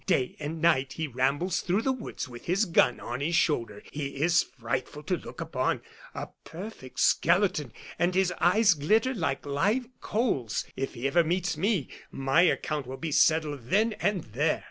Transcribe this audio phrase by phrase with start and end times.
[0.07, 3.83] Day and night he rambles through the woods with his gun on his shoulder.
[3.91, 5.83] He is frightful to look upon,
[6.15, 10.65] a perfect skeleton, and his eyes glitter like live coals.
[10.75, 14.59] If he ever meets me, my account will be settled then and there."